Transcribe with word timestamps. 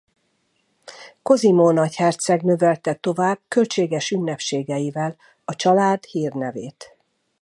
Cosimo 1.21 1.71
nagyherceg 1.71 2.41
növelte 2.41 2.93
tovább 2.95 3.39
költséges 3.47 4.11
ünnepségeivel 4.11 5.15
a 5.45 5.55
család 5.55 6.03
hírnevét. 6.05 6.97